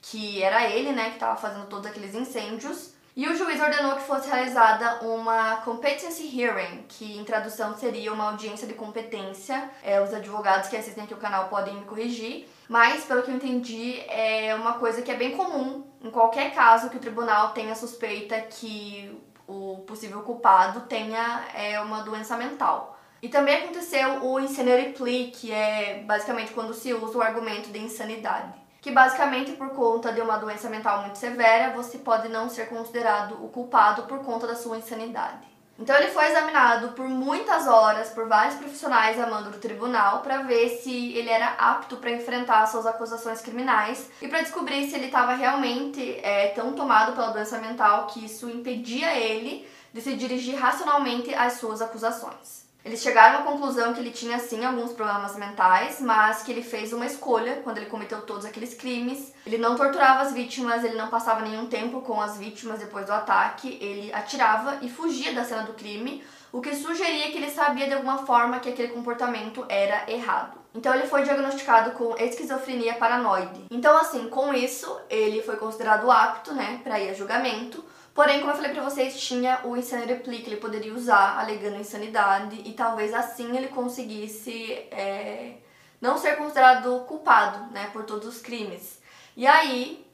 [0.00, 2.94] que era ele, né, que estava fazendo todos aqueles incêndios.
[3.16, 8.30] E o juiz ordenou que fosse realizada uma competency hearing, que em tradução seria uma
[8.30, 9.68] audiência de competência.
[9.82, 13.34] É, os advogados que assistem aqui o canal podem me corrigir, mas pelo que eu
[13.34, 17.74] entendi é uma coisa que é bem comum em qualquer caso que o tribunal tenha
[17.74, 22.96] suspeita que o possível culpado tenha é, uma doença mental.
[23.20, 27.78] E também aconteceu o insanity plea, que é basicamente quando se usa o argumento de
[27.78, 32.68] insanidade que basicamente por conta de uma doença mental muito severa, você pode não ser
[32.68, 35.50] considerado o culpado por conta da sua insanidade.
[35.80, 40.42] Então ele foi examinado por muitas horas por vários profissionais a mando do tribunal para
[40.42, 45.06] ver se ele era apto para enfrentar suas acusações criminais e para descobrir se ele
[45.06, 50.54] estava realmente é, tão tomado pela doença mental que isso impedia ele de se dirigir
[50.58, 52.59] racionalmente às suas acusações.
[52.82, 56.92] Eles chegaram à conclusão que ele tinha sim alguns problemas mentais, mas que ele fez
[56.92, 59.34] uma escolha quando ele cometeu todos aqueles crimes.
[59.44, 63.12] Ele não torturava as vítimas, ele não passava nenhum tempo com as vítimas depois do
[63.12, 67.86] ataque, ele atirava e fugia da cena do crime, o que sugeria que ele sabia
[67.86, 70.58] de alguma forma que aquele comportamento era errado.
[70.74, 73.66] Então ele foi diagnosticado com esquizofrenia paranoide.
[73.70, 77.84] Então assim, com isso, ele foi considerado apto, né, para ir a julgamento.
[78.14, 81.76] Porém, como eu falei pra vocês, tinha o Insanity Plea que ele poderia usar alegando
[81.76, 85.54] insanidade e talvez assim ele conseguisse é,
[86.00, 89.00] não ser considerado culpado, né, por todos os crimes.
[89.36, 90.04] E aí,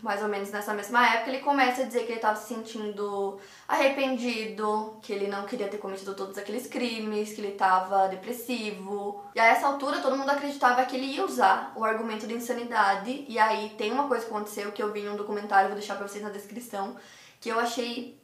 [0.00, 3.38] mais ou menos nessa mesma época, ele começa a dizer que ele estava se sentindo
[3.66, 9.24] arrependido, que ele não queria ter cometido todos aqueles crimes, que ele estava depressivo.
[9.34, 13.24] E a essa altura todo mundo acreditava que ele ia usar o argumento de insanidade.
[13.28, 15.96] E aí tem uma coisa que aconteceu que eu vi em um documentário, vou deixar
[15.96, 16.96] pra vocês na descrição,
[17.40, 18.20] que eu achei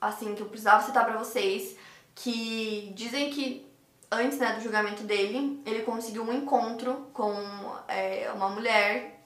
[0.00, 1.76] assim, que eu precisava citar pra vocês,
[2.14, 3.68] que dizem que
[4.10, 7.32] antes né, do julgamento dele, ele conseguiu um encontro com
[7.86, 9.17] é, uma mulher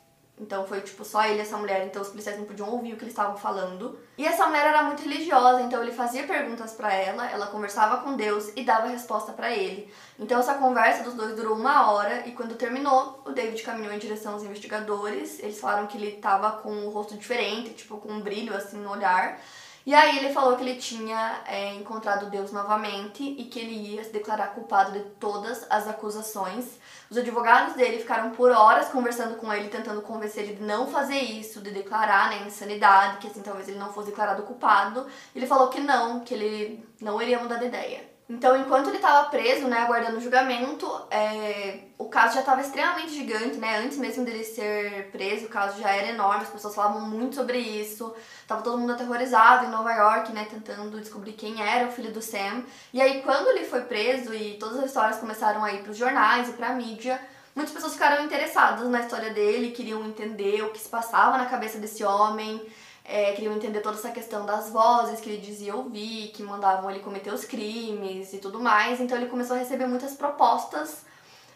[0.42, 2.96] então foi tipo só ele e essa mulher, então os policiais não podiam ouvir o
[2.96, 3.96] que eles estavam falando.
[4.18, 8.16] E essa mulher era muito religiosa, então ele fazia perguntas para ela, ela conversava com
[8.16, 9.92] Deus e dava resposta para ele.
[10.18, 13.98] Então essa conversa dos dois durou uma hora e quando terminou, o David caminhou em
[13.98, 15.38] direção aos investigadores.
[15.38, 18.90] Eles falaram que ele tava com um rosto diferente, tipo com um brilho assim no
[18.90, 19.40] olhar.
[19.85, 24.05] E aí ele falou que ele tinha é, encontrado Deus novamente e que ele ia
[24.05, 26.79] se declarar culpado de todas as acusações.
[27.11, 31.18] Os advogados dele ficaram por horas conversando com ele, tentando convencer ele de não fazer
[31.18, 35.07] isso, de declarar né, insanidade, que assim talvez ele não fosse declarado culpado.
[35.35, 38.12] Ele falou que não, que ele não iria mudar de ideia.
[38.29, 43.13] Então, enquanto ele estava preso, né, aguardando o julgamento, é, o caso já estava extremamente
[43.13, 43.79] gigante, né?
[43.79, 47.59] Antes mesmo dele ser preso, o caso já era enorme, as pessoas falavam muito sobre
[47.59, 48.15] isso.
[48.47, 52.23] Tava todo mundo aterrorizado em Nova York, né, tentando descobrir quem era o filho do
[52.23, 52.65] Sam.
[52.93, 55.97] E aí, quando ele foi preso e todas as histórias começaram a ir para os
[55.99, 57.21] jornais e para a mídia,
[57.55, 61.79] muitas pessoas ficaram interessadas na história dele, queriam entender o que se passava na cabeça
[61.79, 62.63] desse homem
[63.05, 67.01] é, queriam entender toda essa questão das vozes que ele dizia ouvir, que mandavam ele
[67.01, 69.01] cometer os crimes e tudo mais.
[69.01, 71.05] Então ele começou a receber muitas propostas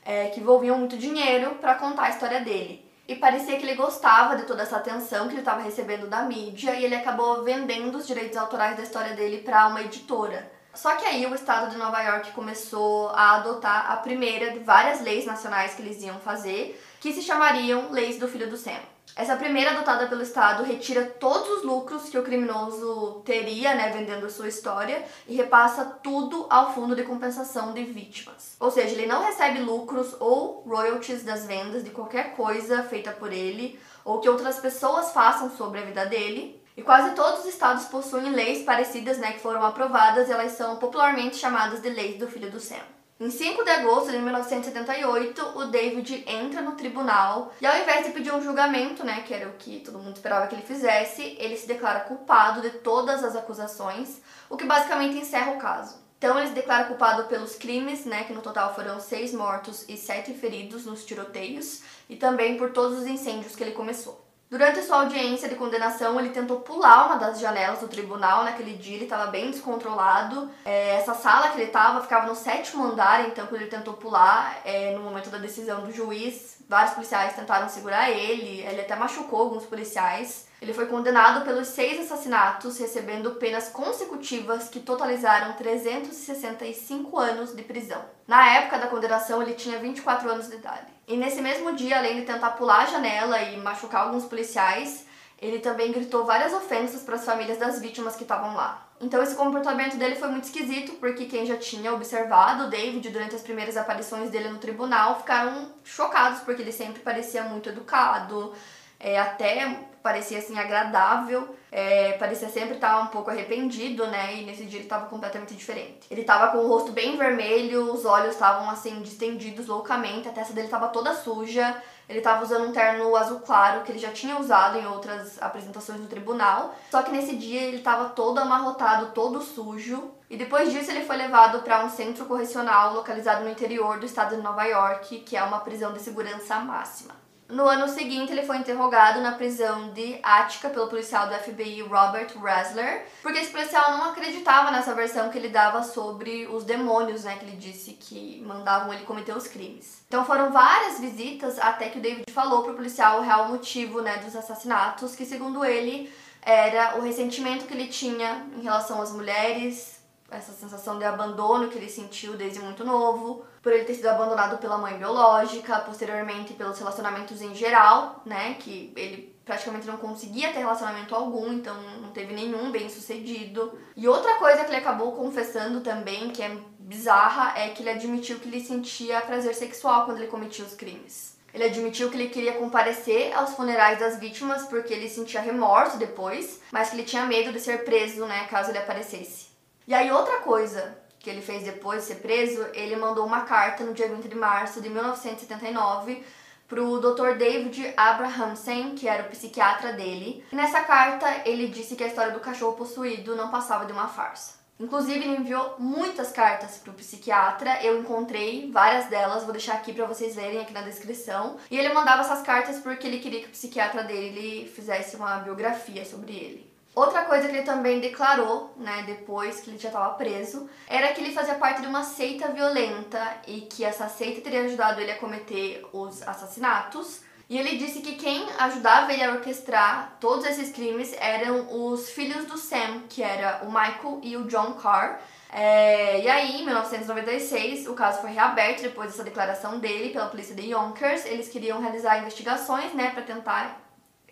[0.04, 2.84] é, que envolviam muito dinheiro para contar a história dele.
[3.08, 6.74] E parecia que ele gostava de toda essa atenção que ele estava recebendo da mídia
[6.74, 10.50] e ele acabou vendendo os direitos autorais da história dele para uma editora.
[10.74, 15.00] Só que aí o estado de Nova York começou a adotar a primeira de várias
[15.00, 18.80] leis nacionais que eles iam fazer, que se chamariam Leis do Filho do Sam.
[19.14, 24.28] Essa primeira adotada pelo Estado retira todos os lucros que o criminoso teria, né, vendendo
[24.28, 28.56] sua história e repassa tudo ao fundo de compensação de vítimas.
[28.60, 33.32] Ou seja, ele não recebe lucros ou royalties das vendas de qualquer coisa feita por
[33.32, 36.62] ele ou que outras pessoas façam sobre a vida dele.
[36.76, 40.76] E quase todos os estados possuem leis parecidas, né, que foram aprovadas e elas são
[40.76, 42.95] popularmente chamadas de leis do filho do Sam.
[43.18, 48.12] Em 5 de agosto de 1978, o David entra no tribunal e ao invés de
[48.12, 51.56] pedir um julgamento, né, que era o que todo mundo esperava que ele fizesse, ele
[51.56, 55.96] se declara culpado de todas as acusações, o que basicamente encerra o caso.
[56.18, 59.96] Então ele se declara culpado pelos crimes, né, que no total foram seis mortos e
[59.96, 64.25] sete feridos nos tiroteios, e também por todos os incêndios que ele começou.
[64.48, 68.44] Durante sua audiência de condenação, ele tentou pular uma das janelas do tribunal.
[68.44, 70.48] Naquele dia, ele estava bem descontrolado.
[70.64, 74.60] É, essa sala que ele estava ficava no sétimo andar, então, quando ele tentou pular,
[74.64, 78.60] é, no momento da decisão do juiz, vários policiais tentaram segurar ele.
[78.60, 80.46] Ele até machucou alguns policiais.
[80.60, 88.02] Ele foi condenado pelos seis assassinatos, recebendo penas consecutivas que totalizaram 365 anos de prisão.
[88.26, 90.86] Na época da condenação, ele tinha 24 anos de idade.
[91.06, 95.06] E nesse mesmo dia, além de tentar pular a janela e machucar alguns policiais,
[95.40, 98.88] ele também gritou várias ofensas para as famílias das vítimas que estavam lá.
[99.00, 103.36] Então esse comportamento dele foi muito esquisito, porque quem já tinha observado o David durante
[103.36, 108.54] as primeiras aparições dele no tribunal ficaram chocados, porque ele sempre parecia muito educado,
[108.98, 114.36] é, até parecia assim agradável, é, parecia sempre estar um pouco arrependido, né?
[114.36, 116.06] E nesse dia ele estava completamente diferente.
[116.08, 120.52] Ele estava com o rosto bem vermelho, os olhos estavam assim distendidos loucamente, a testa
[120.52, 121.76] dele estava toda suja.
[122.08, 125.98] Ele estava usando um terno azul claro que ele já tinha usado em outras apresentações
[125.98, 126.72] no tribunal.
[126.88, 130.12] Só que nesse dia ele estava todo amarrotado, todo sujo.
[130.30, 134.36] E depois disso ele foi levado para um centro correcional localizado no interior do estado
[134.36, 137.25] de Nova York, que é uma prisão de segurança máxima.
[137.48, 142.28] No ano seguinte, ele foi interrogado na prisão de Attica pelo policial do FBI Robert
[142.42, 147.36] Ressler, porque esse policial não acreditava nessa versão que ele dava sobre os demônios, né,
[147.36, 150.02] que ele disse que mandavam ele cometer os crimes.
[150.08, 154.16] Então foram várias visitas até que o David falou pro policial o real motivo, né,
[154.18, 159.95] dos assassinatos, que segundo ele era o ressentimento que ele tinha em relação às mulheres,
[160.30, 164.58] essa sensação de abandono que ele sentiu desde muito novo, por ele ter sido abandonado
[164.58, 170.58] pela mãe biológica, posteriormente pelos relacionamentos em geral, né, que ele praticamente não conseguia ter
[170.58, 173.78] relacionamento algum, então não teve nenhum bem sucedido.
[173.96, 178.40] E outra coisa que ele acabou confessando também, que é bizarra, é que ele admitiu
[178.40, 181.36] que ele sentia prazer sexual quando ele cometia os crimes.
[181.54, 186.60] Ele admitiu que ele queria comparecer aos funerais das vítimas porque ele sentia remorso depois,
[186.70, 189.45] mas que ele tinha medo de ser preso, né, caso ele aparecesse.
[189.86, 193.84] E aí, outra coisa que ele fez depois de ser preso, ele mandou uma carta
[193.84, 196.24] no dia 20 de março de 1979
[196.68, 197.36] pro Dr.
[197.36, 200.44] David Abrahamsen, que era o psiquiatra dele.
[200.52, 204.08] E nessa carta, ele disse que a história do cachorro possuído não passava de uma
[204.08, 204.56] farsa.
[204.78, 207.82] Inclusive, ele enviou muitas cartas pro psiquiatra.
[207.82, 211.56] Eu encontrei várias delas, vou deixar aqui para vocês verem aqui na descrição.
[211.70, 216.04] E ele mandava essas cartas porque ele queria que o psiquiatra dele fizesse uma biografia
[216.04, 216.75] sobre ele.
[216.96, 221.20] Outra coisa que ele também declarou, né, depois que ele já estava preso, era que
[221.20, 225.18] ele fazia parte de uma seita violenta e que essa seita teria ajudado ele a
[225.18, 227.20] cometer os assassinatos.
[227.50, 232.46] E ele disse que quem ajudava ele a orquestrar todos esses crimes eram os filhos
[232.46, 235.20] do Sam, que era o Michael e o John Carr.
[235.52, 240.54] É, e aí, em 1996, o caso foi reaberto depois dessa declaração dele pela polícia
[240.54, 241.26] de Yonkers.
[241.26, 243.85] Eles queriam realizar investigações, né, para tentar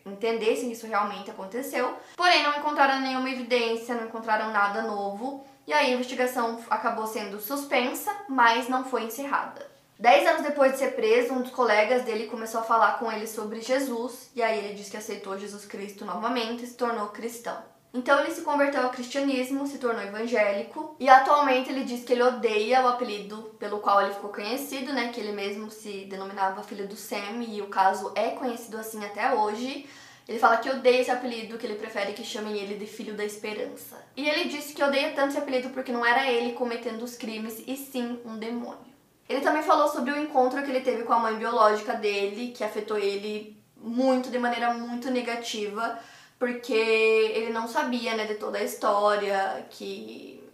[0.07, 1.95] entender se isso realmente aconteceu.
[2.17, 5.45] Porém, não encontraram nenhuma evidência, não encontraram nada novo.
[5.67, 9.67] E aí a investigação acabou sendo suspensa, mas não foi encerrada.
[9.99, 13.27] Dez anos depois de ser preso, um dos colegas dele começou a falar com ele
[13.27, 17.57] sobre Jesus, e aí ele disse que aceitou Jesus Cristo novamente e se tornou cristão.
[17.95, 22.25] Então ele se converteu ao cristianismo, se tornou evangélico e atualmente ele diz que ele
[22.25, 25.13] odeia o apelido pelo qual ele ficou conhecido, né?
[25.13, 29.33] Que ele mesmo se denominava filho do Sam e o caso é conhecido assim até
[29.33, 29.89] hoje.
[30.27, 33.25] Ele fala que odeia esse apelido, que ele prefere que chamem ele de filho da
[33.25, 33.97] esperança.
[34.17, 37.63] E ele disse que odeia tanto esse apelido porque não era ele cometendo os crimes,
[37.65, 38.93] e sim um demônio.
[39.29, 42.65] Ele também falou sobre o encontro que ele teve com a mãe biológica dele, que
[42.65, 46.01] afetou ele muito, de maneira muito negativa
[46.39, 50.45] porque ele não sabia, né, de toda a história, que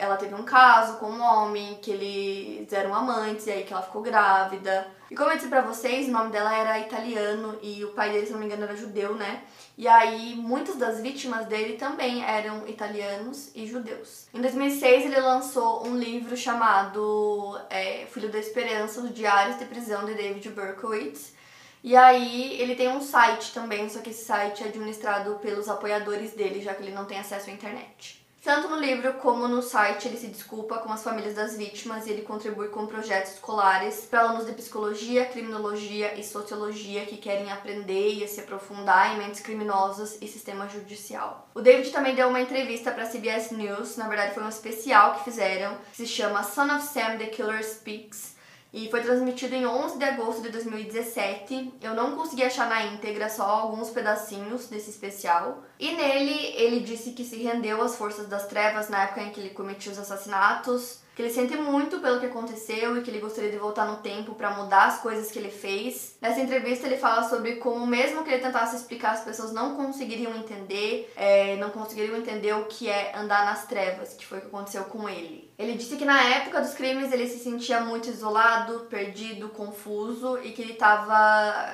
[0.00, 3.82] ela teve um caso com um homem, que eles eram amantes e aí que ela
[3.82, 4.86] ficou grávida.
[5.10, 8.26] E como eu disse pra vocês, o nome dela era italiano e o pai dele,
[8.26, 9.42] se não me engano, era judeu, né?
[9.76, 14.26] E aí muitas das vítimas dele também eram italianos e judeus.
[14.32, 20.04] Em 2006 ele lançou um livro chamado é, Filho da Esperança, os Diários de Prisão
[20.06, 21.34] de David Berkowitz,
[21.82, 26.32] e aí ele tem um site também, só que esse site é administrado pelos apoiadores
[26.32, 28.20] dele, já que ele não tem acesso à internet.
[28.42, 32.10] Tanto no livro como no site ele se desculpa com as famílias das vítimas e
[32.10, 38.08] ele contribui com projetos escolares para alunos de psicologia, criminologia e sociologia que querem aprender
[38.12, 41.50] e se aprofundar em mentes criminosas e sistema judicial.
[41.54, 45.16] O David também deu uma entrevista para a CBS News, na verdade foi um especial
[45.16, 48.39] que fizeram, que se chama Son of Sam the Killer Speaks
[48.72, 51.74] e foi transmitido em 11 de agosto de 2017.
[51.80, 55.62] Eu não consegui achar na íntegra, só alguns pedacinhos desse especial.
[55.78, 59.40] E nele ele disse que se rendeu às forças das trevas na época em que
[59.40, 63.50] ele cometia os assassinatos, que ele sente muito pelo que aconteceu e que ele gostaria
[63.50, 66.16] de voltar no tempo para mudar as coisas que ele fez.
[66.20, 70.34] Nessa entrevista ele fala sobre como mesmo que ele tentasse explicar, as pessoas não conseguiriam
[70.34, 74.46] entender, é, não conseguiriam entender o que é andar nas trevas, que foi o que
[74.46, 75.52] aconteceu com ele.
[75.58, 80.52] Ele disse que na época dos crimes ele se sentia muito isolado, perdido, confuso e
[80.52, 81.14] que ele estava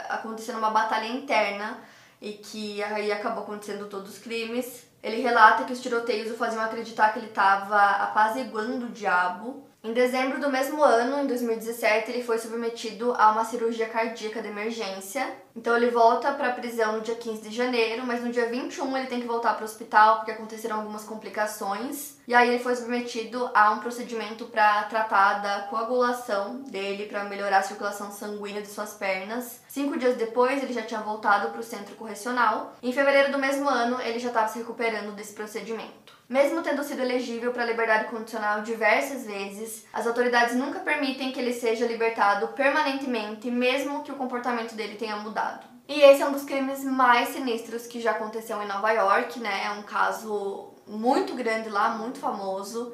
[0.09, 1.79] acontecendo uma batalha interna
[2.21, 4.87] e que aí acabou acontecendo todos os crimes.
[5.07, 9.65] Ele relata que os tiroteios o faziam acreditar que ele estava apaziguando o diabo.
[9.87, 14.49] Em dezembro do mesmo ano, em 2017, ele foi submetido a uma cirurgia cardíaca de
[14.49, 15.33] emergência.
[15.55, 18.97] Então ele volta para a prisão no dia 15 de janeiro, mas no dia 21
[18.97, 22.17] ele tem que voltar para o hospital porque aconteceram algumas complicações.
[22.27, 27.59] E aí ele foi submetido a um procedimento para tratar da coagulação dele, para melhorar
[27.59, 29.61] a circulação sanguínea de suas pernas.
[29.69, 32.75] Cinco dias depois, ele já tinha voltado para o centro correcional.
[32.83, 36.16] Em fevereiro do mesmo ano, ele já estava se recuperando desse procedimento.
[36.29, 41.53] Mesmo tendo sido elegível para liberdade condicional diversas vezes, as autoridades nunca permitem que ele
[41.53, 45.67] seja libertado permanentemente, mesmo que o comportamento dele tenha mudado.
[45.89, 49.67] E esse é um dos crimes mais sinistros que já aconteceu em Nova York, né?
[49.67, 52.93] É um caso muito grande lá, muito famoso.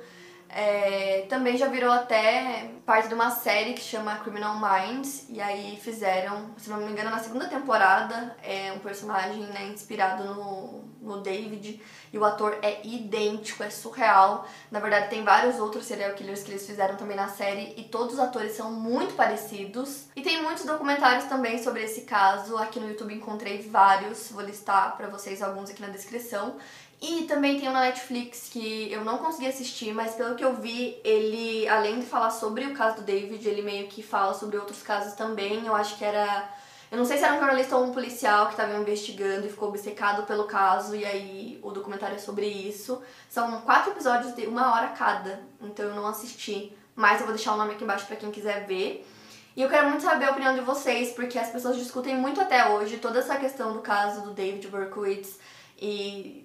[0.55, 5.79] É, também já virou até parte de uma série que chama Criminal Minds, e aí
[5.81, 11.21] fizeram, se não me engano, na segunda temporada, é um personagem né, inspirado no, no
[11.21, 11.83] David,
[12.13, 14.47] e o ator é idêntico, é surreal.
[14.71, 18.15] Na verdade, tem vários outros serial killers que eles fizeram também na série, e todos
[18.15, 20.07] os atores são muito parecidos.
[20.15, 24.97] E tem muitos documentários também sobre esse caso, aqui no YouTube encontrei vários, vou listar
[24.97, 26.57] para vocês alguns aqui na descrição.
[27.05, 30.55] E também tem um na Netflix que eu não consegui assistir, mas pelo que eu
[30.55, 34.57] vi, ele, além de falar sobre o caso do David, ele meio que fala sobre
[34.57, 35.67] outros casos também.
[35.67, 36.49] Eu acho que era.
[36.93, 39.71] Eu não sei se era um jornalista ou um policial que estava investigando e ficou
[39.71, 43.01] obcecado pelo caso, e aí o documentário é sobre isso.
[43.31, 46.71] São quatro episódios de uma hora cada, então eu não assisti.
[46.95, 49.09] Mas eu vou deixar o nome aqui embaixo para quem quiser ver.
[49.57, 52.69] E eu quero muito saber a opinião de vocês, porque as pessoas discutem muito até
[52.69, 55.39] hoje toda essa questão do caso do David Berkowitz
[55.81, 56.42] e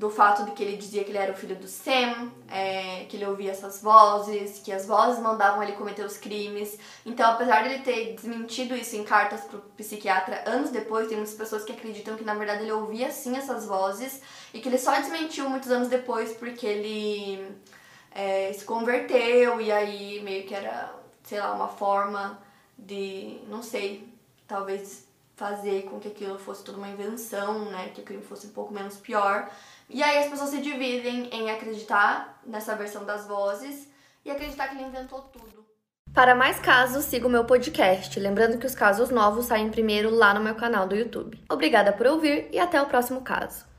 [0.00, 3.18] do fato de que ele dizia que ele era o filho do Sam, é, que
[3.18, 6.78] ele ouvia essas vozes, que as vozes mandavam ele cometer os crimes.
[7.04, 11.34] Então, apesar de ele ter desmentido isso em cartas pro psiquiatra anos depois, tem muitas
[11.34, 14.22] pessoas que acreditam que na verdade ele ouvia sim essas vozes
[14.54, 17.46] e que ele só desmentiu muitos anos depois porque ele
[18.10, 20.94] é, se converteu e aí meio que era,
[21.24, 22.40] sei lá, uma forma
[22.78, 24.08] de, não sei,
[24.48, 25.04] talvez
[25.36, 28.72] fazer com que aquilo fosse toda uma invenção, né, que o crime fosse um pouco
[28.72, 29.50] menos pior.
[29.92, 33.88] E aí as pessoas se dividem em acreditar nessa versão das vozes
[34.24, 35.66] e acreditar que ele inventou tudo.
[36.14, 38.18] Para mais casos, siga o meu podcast.
[38.18, 41.42] Lembrando que os casos novos saem primeiro lá no meu canal do YouTube.
[41.50, 43.69] Obrigada por ouvir e até o próximo caso.